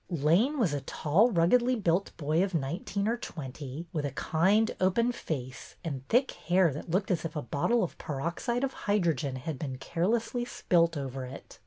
Lane 0.09 0.57
was 0.57 0.73
a 0.73 0.81
tall, 0.81 1.29
ruggedly 1.29 1.75
built 1.75 2.11
boy 2.17 2.43
of 2.43 2.55
nine 2.55 2.85
teen 2.85 3.07
or 3.07 3.17
twenty, 3.17 3.85
with 3.93 4.03
a 4.03 4.09
kind, 4.09 4.75
open 4.81 5.11
face 5.11 5.75
and 5.83 6.01
thick 6.09 6.31
hair 6.31 6.73
that 6.73 6.89
looked 6.89 7.11
as 7.11 7.23
if 7.23 7.35
a 7.35 7.41
bottle 7.43 7.83
of 7.83 7.99
peroxide 7.99 8.63
of 8.63 8.73
hydrogen 8.89 9.35
had 9.35 9.59
been 9.59 9.77
carelessly 9.77 10.43
spilt 10.43 10.97
over 10.97 11.23
it. 11.25 11.59